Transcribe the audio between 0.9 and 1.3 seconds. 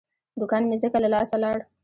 له